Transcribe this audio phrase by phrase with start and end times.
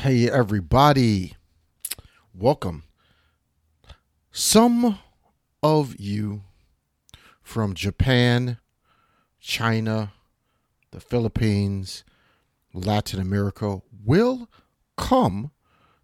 [0.00, 1.34] Hey, everybody.
[2.34, 2.84] Welcome.
[4.32, 4.98] Some
[5.62, 6.42] of you
[7.42, 8.56] from Japan,
[9.38, 10.12] China,
[10.90, 12.04] the Philippines,
[12.72, 14.48] Latin America will
[14.96, 15.52] come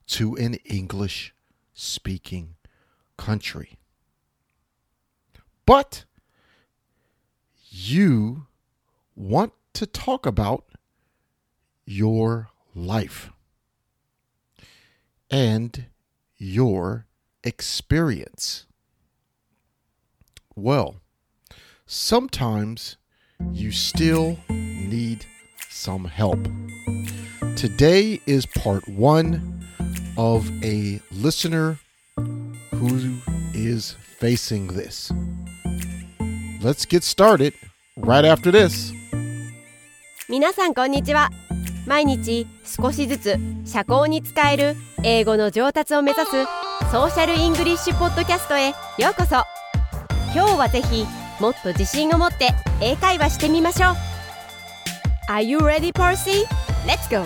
[0.09, 1.35] to an English
[1.73, 2.55] speaking
[3.17, 3.79] country.
[5.67, 6.05] But
[7.71, 8.47] you
[9.17, 10.67] want to talk about
[11.85, 13.33] your life
[15.30, 15.86] and
[16.38, 17.08] your
[17.44, 18.66] experience.
[20.56, 20.96] Well,
[21.86, 22.98] sometimes
[23.52, 25.26] you still need
[25.70, 26.40] some help.
[27.56, 29.66] Today is part one
[30.18, 31.80] of a listener
[32.16, 33.18] who
[33.54, 35.12] is facing this.
[36.62, 37.54] Let's get started
[37.98, 38.94] right after this.
[40.30, 41.30] 皆さんこんにちは
[41.89, 46.31] 毎日少しずつ社交に使える英語の上達を目指す
[46.93, 48.69] ソーシャルイングリッシュポッドキャストへ
[48.99, 49.37] ようこそ
[50.35, 51.07] 今日はぜひ
[51.41, 52.51] もっと自信を持って
[52.83, 53.95] 英会話してみましょう
[55.31, 56.45] Are you ready, Percy?
[56.87, 57.25] Let's go!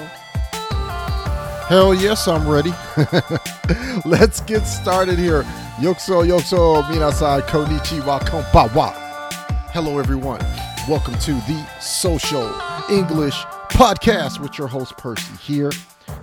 [1.69, 2.73] Hell yes, I'm ready.
[4.05, 5.45] Let's get started here.
[5.81, 8.93] Yokso, yokso, minasai, konnichiwa, konbawa.
[9.73, 10.41] Hello, everyone.
[10.89, 12.51] Welcome to the Social
[12.91, 15.73] English Podcast with your host, Percy, here.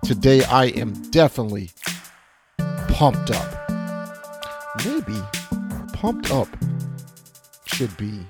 [0.04, 1.72] Today, I am definitely
[2.88, 3.70] pumped up.
[4.86, 5.20] Maybe
[5.94, 6.48] pumped up
[7.66, 8.26] should be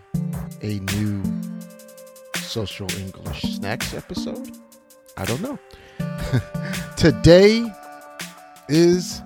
[0.61, 1.21] a new
[2.37, 4.57] Social English Snacks episode.
[5.17, 5.59] I don't know.
[6.97, 7.71] Today
[8.69, 9.21] is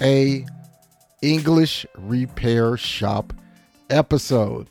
[0.00, 0.46] a
[1.22, 3.32] English repair shop
[3.90, 4.68] episode.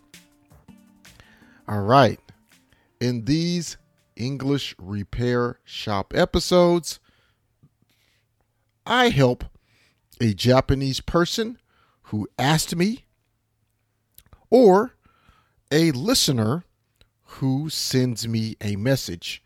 [1.68, 2.20] All right.
[3.00, 3.78] In these
[4.16, 7.00] English repair shop episodes,
[8.86, 9.46] I help
[10.20, 11.58] a Japanese person
[12.04, 13.06] who asked me
[14.50, 14.96] or
[15.72, 16.64] a listener
[17.24, 19.44] who sends me a message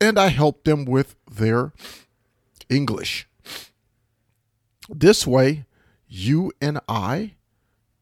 [0.00, 1.72] and I help them with their
[2.68, 3.26] English.
[4.88, 5.64] This way,
[6.06, 7.34] you and I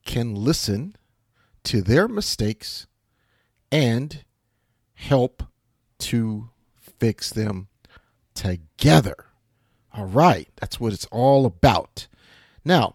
[0.05, 0.97] can listen
[1.65, 2.87] to their mistakes
[3.71, 4.25] and
[5.09, 5.43] help
[5.99, 6.49] to
[6.79, 7.67] fix them
[8.35, 9.17] together.
[9.93, 12.07] All right, that's what it's all about.
[12.65, 12.95] Now,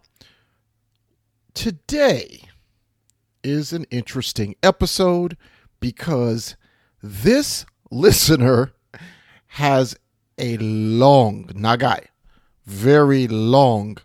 [1.53, 2.44] today
[3.44, 5.35] is an interesting episode
[5.81, 6.56] because
[7.03, 8.72] this listener
[9.47, 9.95] has
[10.38, 12.06] a long, nagai,
[12.66, 13.97] very long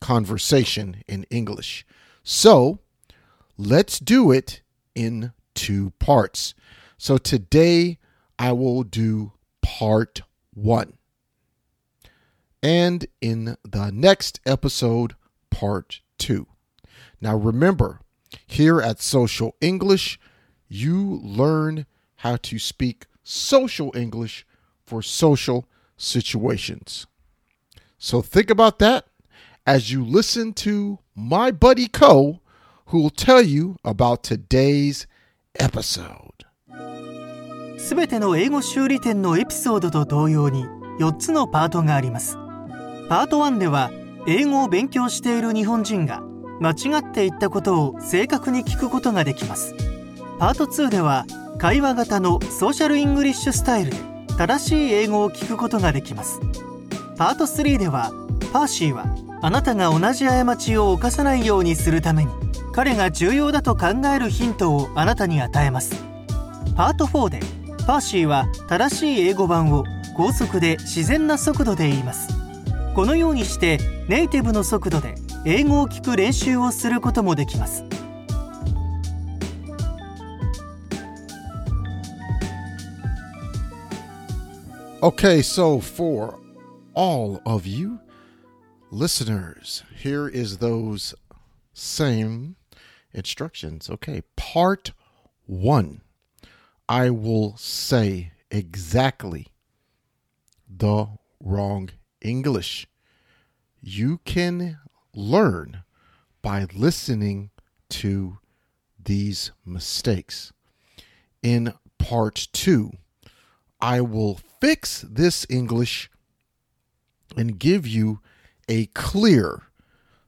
[0.00, 1.84] conversation in English.
[2.22, 2.78] So
[3.58, 4.62] let's do it
[4.94, 6.54] in two parts.
[7.02, 7.96] So today
[8.38, 10.20] I will do part
[10.52, 10.98] one.
[12.62, 15.14] And in the next episode,
[15.50, 16.46] part two.
[17.18, 18.02] Now remember,
[18.46, 20.20] here at Social English,
[20.68, 24.44] you learn how to speak social English
[24.84, 27.06] for social situations.
[27.96, 29.06] So think about that
[29.66, 32.40] as you listen to my buddy Co,
[32.88, 35.06] who will tell you about today's
[35.58, 36.39] episode.
[37.80, 40.66] すべての英語修理店のエピソードと同様に
[40.98, 42.36] 4つのパートがあります。
[43.08, 43.90] パート1では
[44.26, 46.22] 英語を勉強している日本人が
[46.60, 49.74] 間違って言ったことを正確に聞くことができます。
[50.38, 51.24] パート2では
[51.58, 53.96] 会話型のソーシャルイングリッシュスタイルで
[54.38, 56.40] 正しい英語を聞くことができます
[57.18, 58.12] パート3では
[58.50, 59.04] パーシーは
[59.42, 62.30] あなたが同じ過ちを犯さないようにするために
[62.72, 66.02] 彼が重要だと考えるヒントをあなたに与えます
[66.74, 69.84] パート4でパーシーは正しい英語版を
[70.16, 72.28] 高速で自然な速度で言います。
[72.94, 75.14] このようにしてネイティブの速度で
[75.46, 77.84] 英語を聞く練習をすることもできます。
[85.00, 86.38] OK, so for
[86.94, 88.00] all of you
[88.90, 91.14] listeners, here is those
[91.72, 92.56] same
[93.14, 94.92] instructions.OK, part
[95.48, 96.02] 1。
[96.90, 99.46] I will say exactly
[100.68, 101.06] the
[101.38, 101.90] wrong
[102.20, 102.88] English.
[103.80, 104.80] You can
[105.14, 105.84] learn
[106.42, 107.50] by listening
[107.90, 108.38] to
[109.00, 110.52] these mistakes.
[111.44, 112.90] In part 2,
[113.80, 116.10] I will fix this English
[117.36, 118.18] and give you
[118.68, 119.62] a clear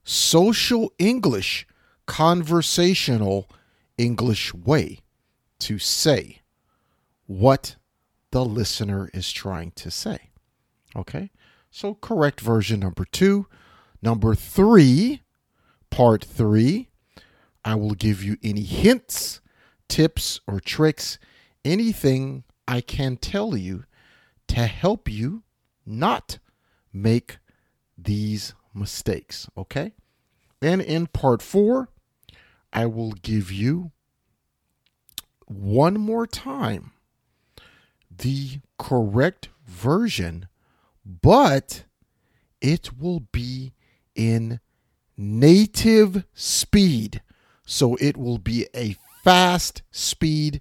[0.04, 1.66] social English,
[2.06, 3.50] conversational
[3.98, 5.00] English way
[5.58, 6.41] to say
[7.32, 7.76] what
[8.30, 10.30] the listener is trying to say.
[10.94, 11.30] Okay,
[11.70, 13.46] so correct version number two.
[14.02, 15.22] Number three,
[15.90, 16.90] part three,
[17.64, 19.40] I will give you any hints,
[19.88, 21.18] tips, or tricks,
[21.64, 23.84] anything I can tell you
[24.48, 25.42] to help you
[25.86, 26.38] not
[26.92, 27.38] make
[27.96, 29.48] these mistakes.
[29.56, 29.94] Okay,
[30.60, 31.88] and in part four,
[32.74, 33.92] I will give you
[35.46, 36.92] one more time
[38.18, 40.48] the correct version,
[41.04, 41.84] but
[42.60, 43.72] it will be
[44.14, 44.60] in
[45.16, 47.22] native speed.
[47.64, 50.60] So it will be a fast speed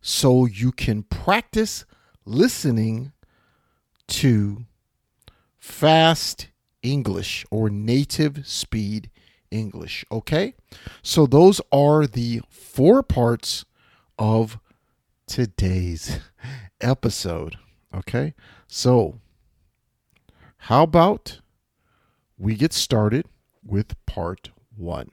[0.00, 1.84] so you can practice
[2.24, 3.12] listening
[4.08, 4.66] to
[5.58, 6.48] fast
[6.82, 9.10] English or native speed
[9.50, 10.04] English.
[10.10, 10.54] Okay?
[11.02, 13.64] So those are the four parts
[14.18, 14.58] of
[15.26, 16.20] today's
[16.80, 17.56] episode.
[17.94, 18.34] Okay?
[18.66, 19.20] So,
[20.58, 21.40] how about
[22.38, 23.26] we get started
[23.64, 25.10] with part one?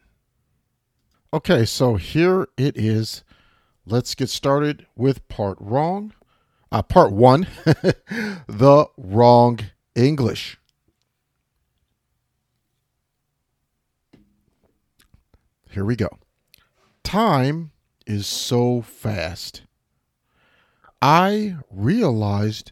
[1.33, 3.23] Okay, so here it is.
[3.85, 6.13] Let's get started with part wrong.
[6.71, 7.47] Uh, part one,
[8.47, 9.59] the wrong
[9.95, 10.57] English.
[15.69, 16.09] Here we go.
[17.03, 17.71] Time
[18.05, 19.63] is so fast.
[21.05, 22.71] I realized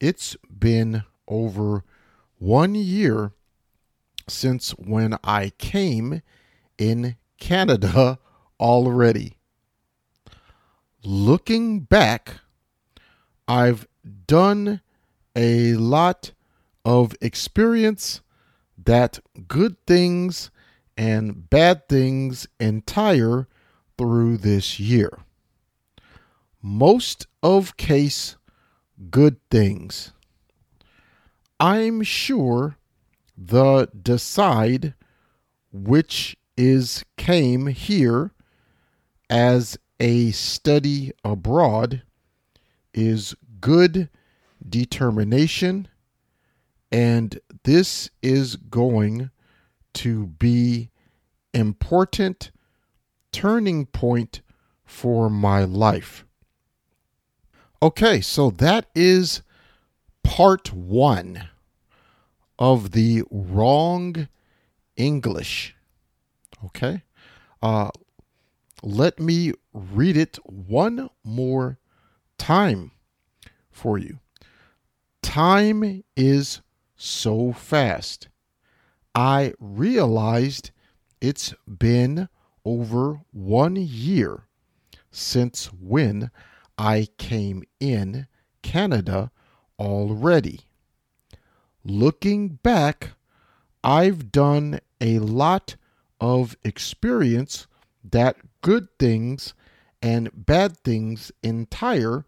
[0.00, 1.84] it's been over
[2.38, 3.32] one year
[4.26, 6.22] since when I came
[6.78, 8.18] in Canada
[8.58, 9.36] already.
[11.04, 12.36] Looking back,
[13.46, 13.86] I've
[14.26, 14.80] done
[15.36, 16.32] a lot
[16.86, 18.22] of experience
[18.82, 20.50] that good things
[20.96, 23.46] and bad things entire
[23.98, 25.18] through this year
[26.62, 28.36] most of case
[29.10, 30.12] good things.
[31.58, 32.76] I'm sure
[33.36, 34.94] the decide
[35.72, 38.32] which is came here
[39.30, 42.02] as a study abroad
[42.92, 44.08] is good
[44.68, 45.88] determination
[46.90, 49.30] and this is going
[49.94, 50.90] to be
[51.54, 52.50] important
[53.32, 54.42] turning point
[54.84, 56.26] for my life
[57.82, 59.42] Okay, so that is
[60.22, 61.48] part one
[62.56, 64.28] of the wrong
[64.96, 65.74] English.
[66.64, 67.02] Okay,
[67.60, 67.90] uh,
[68.84, 71.80] let me read it one more
[72.38, 72.92] time
[73.68, 74.20] for you.
[75.20, 76.60] Time is
[76.94, 78.28] so fast.
[79.12, 80.70] I realized
[81.20, 82.28] it's been
[82.64, 84.46] over one year
[85.10, 86.30] since when
[86.78, 88.26] I came in
[88.62, 89.30] Canada
[89.78, 90.60] already.
[91.84, 93.10] Looking back,
[93.82, 95.76] I've done a lot
[96.20, 97.66] of experience
[98.04, 99.54] that good things
[100.00, 102.24] and bad things entire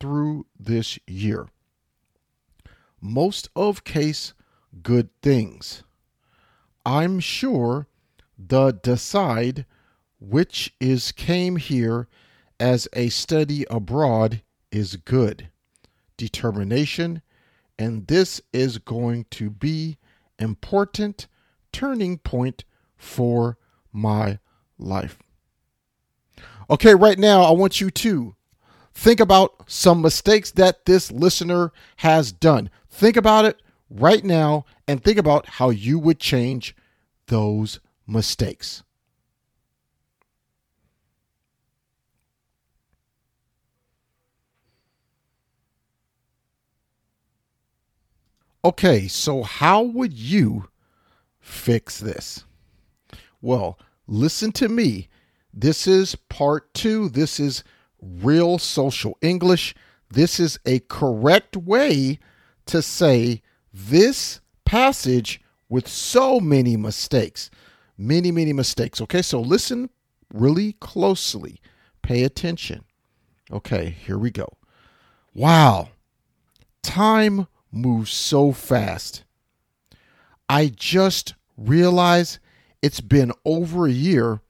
[0.00, 1.48] through this year.
[3.00, 4.34] Most of case
[4.82, 5.82] good things.
[6.86, 7.86] I'm sure
[8.38, 9.66] the decide
[10.18, 12.08] which is came here
[12.58, 15.48] as a study abroad is good
[16.16, 17.22] determination,
[17.78, 19.98] and this is going to be
[20.38, 21.26] important
[21.72, 22.64] turning point
[22.96, 23.58] for
[23.92, 24.38] my
[24.78, 25.18] life.
[26.70, 28.36] Okay, right now I want you to
[28.94, 32.70] think about some mistakes that this listener has done.
[32.88, 36.76] Think about it right now and think about how you would change
[37.26, 38.83] those mistakes.
[48.64, 50.68] Okay, so how would you
[51.38, 52.44] fix this?
[53.42, 55.08] Well, listen to me.
[55.52, 57.10] This is part two.
[57.10, 57.62] This is
[58.00, 59.74] real social English.
[60.10, 62.18] This is a correct way
[62.66, 63.42] to say
[63.72, 67.50] this passage with so many mistakes.
[67.98, 69.00] Many, many mistakes.
[69.02, 69.90] Okay, so listen
[70.32, 71.60] really closely.
[72.02, 72.84] Pay attention.
[73.52, 74.48] Okay, here we go.
[75.34, 75.90] Wow.
[76.82, 79.24] Time moves so fast.
[80.48, 82.38] I just realized
[82.82, 84.40] it's been over a year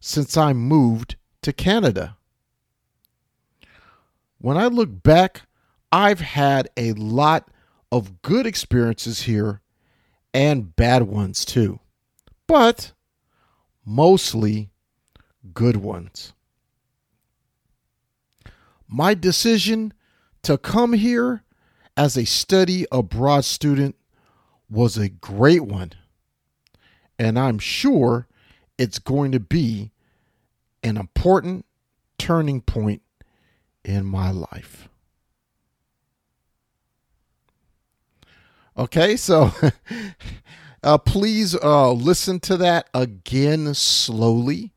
[0.00, 2.16] since I moved to Canada.
[4.38, 5.42] When I look back,
[5.92, 7.48] I've had a lot
[7.92, 9.60] of good experiences here
[10.32, 11.78] and bad ones too,
[12.46, 12.92] but
[13.86, 14.70] mostly
[15.52, 16.32] good ones.
[18.88, 19.92] My decision
[20.42, 21.43] to come here
[21.96, 23.96] as a study abroad student
[24.68, 25.92] was a great one.
[27.18, 28.26] And I'm sure
[28.78, 29.92] it's going to be
[30.82, 31.64] an important
[32.18, 33.02] turning point
[33.84, 34.88] in my life.
[38.76, 39.52] Okay, so
[40.82, 44.72] uh, please uh, listen to that again slowly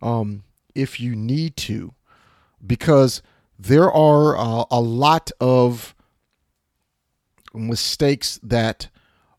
[0.00, 0.44] um,
[0.74, 1.94] if you need to,
[2.64, 3.22] because
[3.58, 5.94] there are uh, a lot of
[7.54, 8.88] mistakes that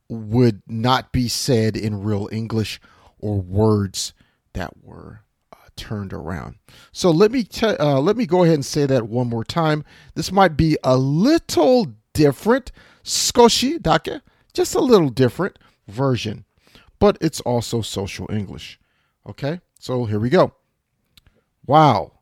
[0.07, 2.79] would not be said in real English
[3.19, 4.13] or words
[4.53, 6.55] that were uh, turned around.
[6.91, 9.83] So let me t- uh, let me go ahead and say that one more time.
[10.13, 12.71] This might be a little different,
[13.03, 14.21] skoshi dake,
[14.53, 15.57] just a little different
[15.87, 16.45] version,
[16.99, 18.79] but it's also social English.
[19.27, 20.53] Okay, so here we go.
[21.65, 22.19] Wow,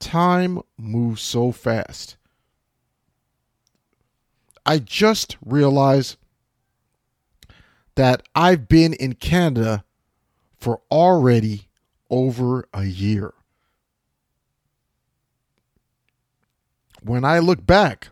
[0.00, 2.16] time moves so fast.
[4.66, 6.16] I just realized
[7.96, 9.84] that I've been in Canada
[10.58, 11.68] for already
[12.10, 13.34] over a year.
[17.02, 18.08] When I look back,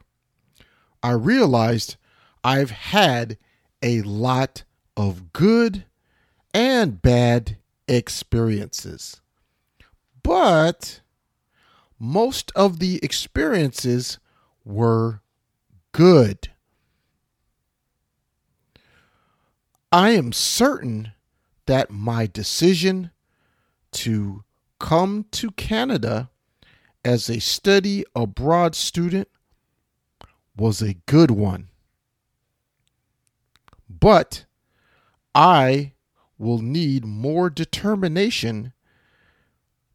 [1.02, 1.96] I realized
[2.44, 3.38] I've had
[3.82, 4.64] a lot
[4.96, 5.84] of good
[6.52, 7.56] and bad
[7.88, 9.20] experiences.
[10.22, 11.00] But
[11.98, 14.18] most of the experiences
[14.64, 15.21] were
[15.92, 16.48] good.
[19.90, 21.12] I am certain
[21.66, 23.10] that my decision
[23.92, 24.44] to
[24.78, 26.30] come to Canada
[27.04, 29.28] as a study abroad student
[30.56, 31.68] was a good one.
[33.88, 34.46] But
[35.34, 35.92] I
[36.38, 38.72] will need more determination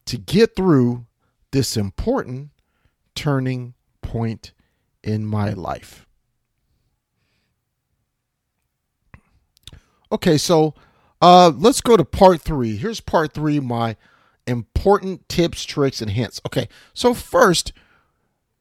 [0.05, 1.05] to get through
[1.51, 2.49] this important
[3.15, 4.53] turning point
[5.07, 6.05] in my life.
[10.11, 10.73] Okay, so
[11.21, 12.75] uh, let's go to part three.
[12.75, 13.95] Here's part three my
[14.45, 16.41] important tips, tricks, and hints.
[16.45, 17.73] Okay, so first,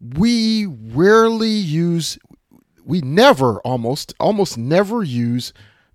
[0.00, 2.18] we rarely use,
[2.84, 5.52] we never almost, almost never use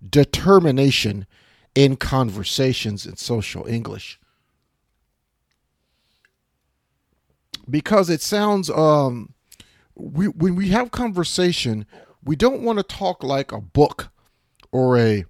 [0.08, 1.26] determination
[1.74, 4.18] in conversations in social English.
[7.70, 9.34] Because it sounds, um,
[9.94, 11.86] we, when we have conversation,
[12.24, 14.10] we don't want to talk like a book
[14.70, 15.24] or a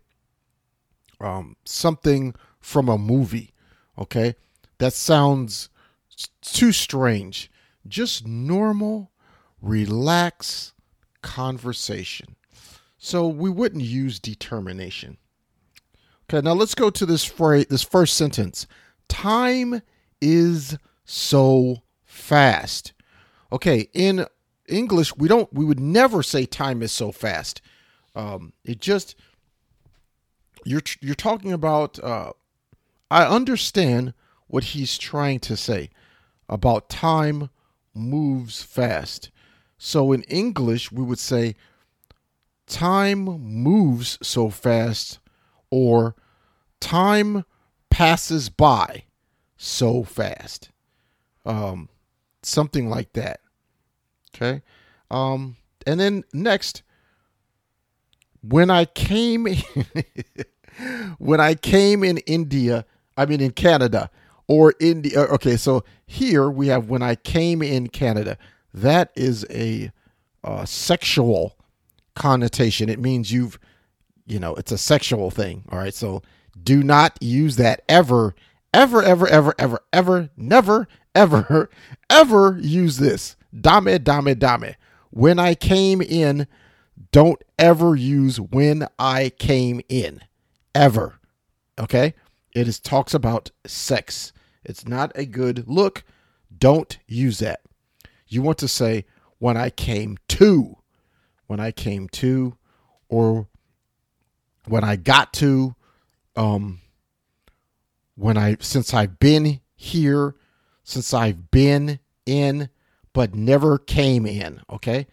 [1.21, 3.55] um, something from a movie.
[3.99, 4.35] Okay,
[4.79, 5.69] that sounds
[6.41, 7.51] too strange.
[7.87, 9.13] Just normal,
[9.61, 10.73] relaxed
[11.23, 12.37] conversation.
[12.99, 15.19] So we wouldn't use determination.
[16.25, 18.67] Okay, now let's go to this phrase, this first sentence.
[19.09, 19.83] Time
[20.21, 22.93] is so fast.
[23.51, 24.27] Okay, in
[24.73, 27.61] English, we don't, we would never say time is so fast.
[28.15, 29.15] Um, it just
[30.65, 32.33] you're you're talking about uh,
[33.11, 34.15] I understand
[34.47, 35.91] what he's trying to say
[36.49, 37.51] about time
[37.95, 39.31] moves fast.
[39.79, 41.57] So in English we would say
[42.67, 45.19] time moves so fast
[45.71, 46.15] or
[46.81, 47.45] time
[47.91, 49.05] passes by
[49.57, 50.71] so fast.
[51.45, 51.89] Um
[52.43, 53.41] something like that.
[54.35, 54.63] Okay?
[55.11, 56.83] Um and then next
[58.43, 59.47] when I came
[61.19, 62.85] when I came in India,
[63.17, 64.11] I mean in Canada
[64.49, 65.23] or India.
[65.23, 68.37] Uh, okay, so here we have when I came in Canada.
[68.75, 69.93] That is a
[70.45, 71.57] uh, sexual
[72.15, 72.89] connotation.
[72.89, 73.59] It means you've,
[74.27, 75.65] you know, it's a sexual thing.
[75.71, 76.23] All right, so
[76.63, 78.35] do not use that ever,
[78.75, 81.71] ever, ever, ever, ever, ever, never, ever,
[82.11, 83.37] ever use this.
[83.59, 84.75] Dame, dame, dame.
[85.11, 86.47] When I came in,
[87.11, 90.21] don't ever use when I came in
[90.75, 91.19] ever.
[91.79, 92.15] Okay?
[92.55, 94.33] It is talks about sex.
[94.65, 96.05] It's not a good look.
[96.57, 97.61] Don't use that.
[98.29, 99.05] You want to say
[99.39, 100.79] when I came to,
[101.47, 102.57] when I came to,
[103.09, 103.49] or
[104.67, 105.75] when I got to,
[106.37, 106.81] um,
[108.15, 110.35] when I since I've been here,
[110.85, 112.69] since I've been in,
[113.13, 114.61] but never came in.
[114.71, 115.07] Okay,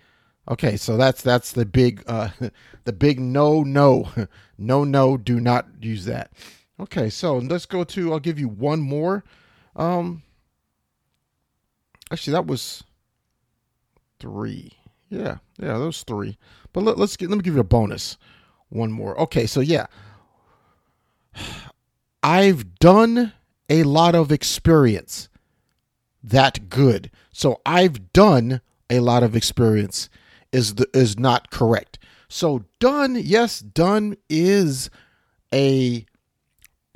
[0.50, 2.30] Okay, so that's that's the big uh
[2.84, 4.10] the big no no
[4.58, 6.32] no no do not use that.
[6.80, 9.24] Okay, so let's go to I'll give you one more.
[9.76, 10.24] Um
[12.12, 12.84] Actually that was
[14.20, 14.72] 3.
[15.10, 15.38] Yeah.
[15.60, 16.36] Yeah, those 3.
[16.74, 18.18] But let, let's get let me give you a bonus.
[18.70, 19.20] One more.
[19.22, 19.86] Okay, so yeah.
[22.24, 23.34] I've done
[23.70, 25.30] a lot of experience
[26.30, 27.12] that good.
[27.32, 30.10] So I've done a lot of experience
[30.52, 32.00] is the, is not correct.
[32.28, 34.90] So done, yes, done is
[35.54, 36.06] a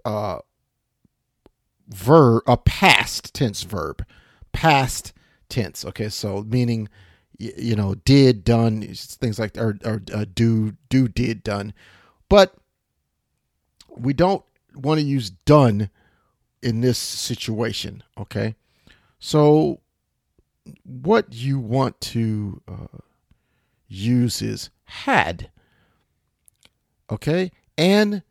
[0.05, 0.39] uh,
[1.87, 4.05] verb, a past tense verb,
[4.51, 5.13] past
[5.49, 5.85] tense.
[5.85, 6.89] Okay, so meaning
[7.39, 11.73] you know did done things like or, or uh, do do did done,
[12.29, 12.55] but
[13.89, 14.43] we don't
[14.75, 15.89] want to use done
[16.61, 18.03] in this situation.
[18.17, 18.55] Okay,
[19.25, 19.79] so
[20.83, 22.97] what you want to uh,
[23.87, 25.49] use is had.
[27.09, 28.21] Okay, and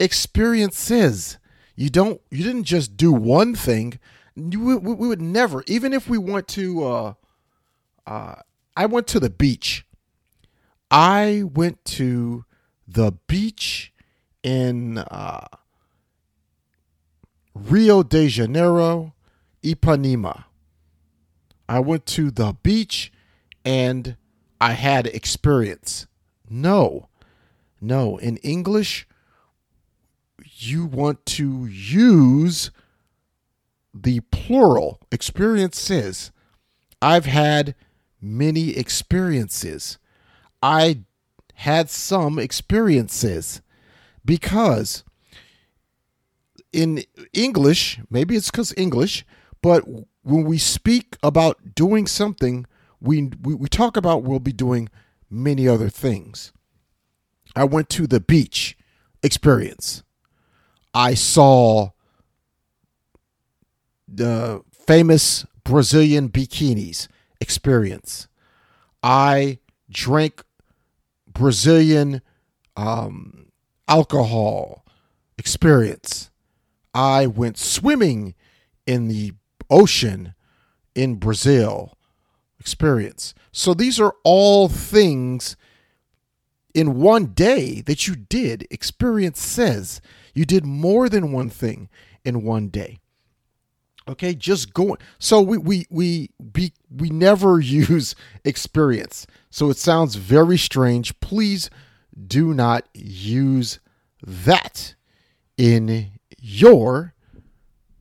[0.00, 1.36] experiences.
[1.74, 2.18] You don't.
[2.30, 3.98] You didn't just do one thing.
[4.34, 6.84] We, we would never, even if we went to.
[6.86, 7.14] Uh,
[8.06, 8.36] uh,
[8.74, 9.84] I went to the beach.
[10.90, 12.46] I went to
[12.88, 13.92] the beach
[14.42, 15.46] in uh,
[17.54, 19.12] Rio de Janeiro,
[19.66, 20.44] Ipanema.
[21.68, 23.12] I went to the beach
[23.64, 24.16] and
[24.60, 26.06] I had experience.
[26.48, 27.08] No,
[27.80, 28.18] no.
[28.18, 29.08] In English,
[30.58, 32.70] you want to use
[33.92, 36.30] the plural experiences.
[37.02, 37.74] I've had
[38.20, 39.98] many experiences.
[40.62, 41.00] I
[41.54, 43.60] had some experiences
[44.24, 45.02] because
[46.72, 49.24] in English, maybe it's because English,
[49.66, 49.82] but
[50.22, 52.66] when we speak about doing something,
[53.00, 54.88] we, we, we talk about we'll be doing
[55.28, 56.52] many other things.
[57.56, 58.78] I went to the beach
[59.24, 60.04] experience.
[60.94, 61.90] I saw
[64.06, 67.08] the famous Brazilian bikinis
[67.40, 68.28] experience.
[69.02, 69.58] I
[69.90, 70.44] drank
[71.26, 72.22] Brazilian
[72.76, 73.48] um,
[73.88, 74.84] alcohol
[75.36, 76.30] experience.
[76.94, 78.36] I went swimming
[78.86, 79.32] in the
[79.70, 80.34] ocean
[80.94, 81.96] in Brazil
[82.58, 83.34] experience.
[83.52, 85.56] So these are all things
[86.74, 88.66] in one day that you did.
[88.70, 90.00] Experience says
[90.34, 91.88] you did more than one thing
[92.24, 92.98] in one day.
[94.08, 94.98] Okay, just going.
[95.18, 99.26] So we we we be, we never use experience.
[99.50, 101.18] So it sounds very strange.
[101.20, 101.70] Please
[102.26, 103.80] do not use
[104.22, 104.94] that
[105.56, 107.14] in your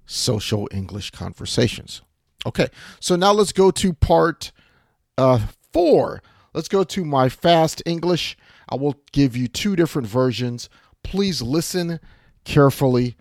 [0.06, 2.02] social English conversations.
[2.46, 2.68] Okay,
[3.00, 4.52] so now let's go to part
[5.18, 6.22] uh, four.
[6.54, 8.38] Let's go to my fast English.
[8.70, 10.70] I will give you two different versions.
[11.04, 12.00] Please listen
[12.44, 13.16] carefully.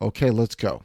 [0.00, 0.82] Okay, let's go.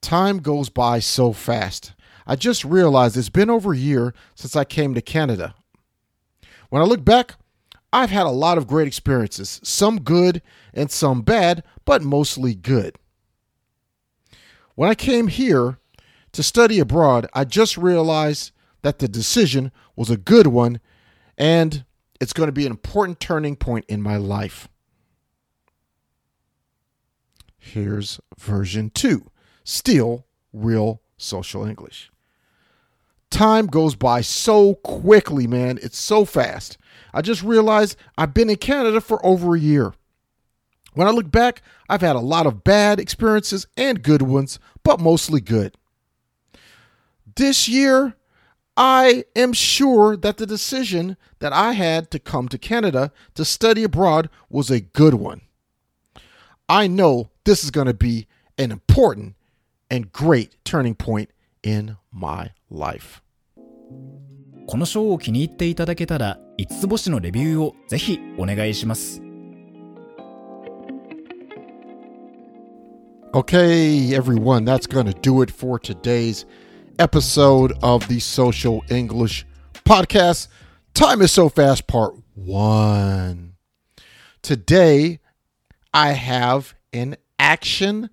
[0.00, 1.92] Time goes by so fast.
[2.26, 5.54] I just realized it's been over a year since I came to Canada.
[6.70, 7.34] When I look back,
[7.92, 12.96] I've had a lot of great experiences, some good and some bad, but mostly good.
[14.74, 15.78] When I came here
[16.32, 20.80] to study abroad, I just realized that the decision was a good one
[21.38, 21.84] and
[22.20, 24.68] it's going to be an important turning point in my life.
[27.58, 29.30] Here's version two
[29.64, 32.10] still real social English.
[33.30, 35.78] Time goes by so quickly, man.
[35.82, 36.78] It's so fast.
[37.12, 39.94] I just realized I've been in Canada for over a year.
[40.93, 44.99] When I look back, I've had a lot of bad experiences and good ones, but
[44.99, 45.75] mostly good.
[47.35, 48.15] This year,
[48.75, 53.83] I am sure that the decision that I had to come to Canada to study
[53.83, 55.41] abroad was a good one.
[56.67, 59.35] I know this is going to be an important
[59.89, 61.29] and great turning point
[61.63, 63.21] in my life.
[64.67, 69.22] このショーを気に入っていただけたら5つ星のレビューをぜひお願いします
[73.34, 76.44] Okay, everyone, that's going to do it for today's
[77.00, 79.44] episode of the Social English
[79.84, 80.46] Podcast.
[80.94, 83.56] Time is so fast, part one.
[84.40, 85.18] Today,
[85.92, 88.08] I have an action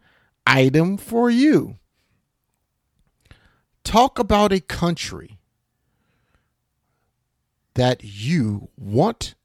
[0.47, 1.77] item for you.
[3.83, 5.37] Talk about a country
[7.75, 9.35] that you want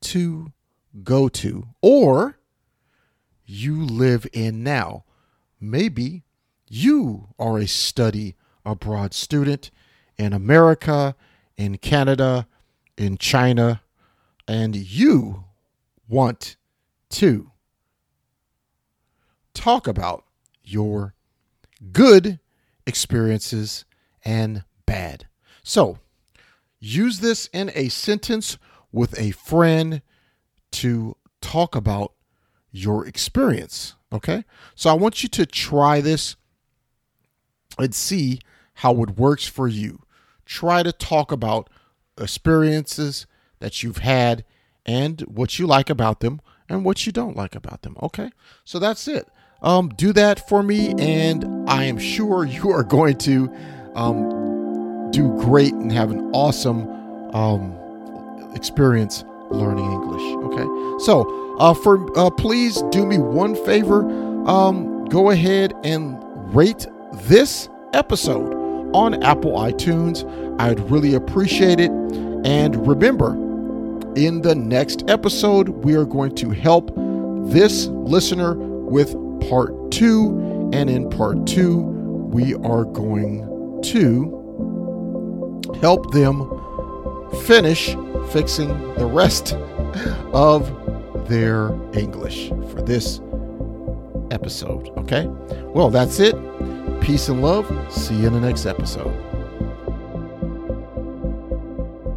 [0.00, 0.52] to
[1.04, 2.40] go to or
[3.46, 5.04] you live in now.
[5.62, 6.24] Maybe
[6.68, 9.70] you are a study abroad student
[10.18, 11.14] in America,
[11.56, 12.48] in Canada,
[12.98, 13.80] in China,
[14.48, 15.44] and you
[16.08, 16.56] want
[17.10, 17.52] to
[19.54, 20.24] talk about
[20.64, 21.14] your
[21.92, 22.40] good
[22.84, 23.84] experiences
[24.24, 25.28] and bad.
[25.62, 26.00] So,
[26.80, 28.58] use this in a sentence
[28.90, 30.02] with a friend
[30.72, 32.14] to talk about
[32.72, 33.94] your experience.
[34.12, 34.44] Okay.
[34.74, 36.36] So, I want you to try this
[37.78, 38.40] and see
[38.74, 40.00] how it works for you.
[40.44, 41.70] try to talk about
[42.18, 43.26] experiences
[43.60, 44.44] that you've had
[44.84, 47.96] and what you like about them and what you don't like about them.
[48.02, 48.30] Okay,
[48.64, 49.28] so that's it.
[49.62, 53.50] Um, do that for me, and I am sure you are going to
[53.94, 56.88] um, do great and have an awesome
[57.34, 57.78] um,
[58.54, 60.22] experience learning English.
[60.46, 64.02] Okay, so uh, for uh, please do me one favor.
[64.48, 66.16] Um, go ahead and
[66.54, 68.54] rate this episode
[68.94, 70.24] on Apple iTunes.
[70.60, 71.90] I'd really appreciate it.
[72.44, 73.34] And remember,
[74.16, 76.90] in the next episode, we are going to help
[77.50, 79.14] this listener with
[79.48, 80.70] part two.
[80.72, 84.40] And in part two, we are going to
[85.80, 86.48] help them
[87.44, 87.94] finish
[88.30, 89.54] fixing the rest
[90.32, 90.70] of
[91.28, 93.20] their English for this
[94.30, 94.88] episode.
[94.98, 95.26] Okay?
[95.74, 96.36] Well, that's it.
[97.00, 97.66] Peace and love.
[97.90, 99.12] See you in the next episode.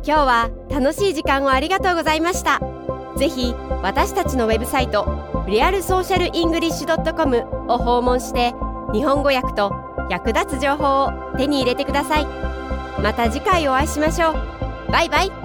[0.07, 2.61] 今日は楽しい時間をありがとうございました
[3.17, 7.37] ぜひ私たちのウェブサイトリアルソーシャルイングリッシュ .com
[7.67, 8.53] を訪問して
[8.93, 9.73] 日本語訳と
[10.11, 12.25] 役立つ情報を手に入れてください
[13.01, 15.44] また次回お会いしましょうバイバイ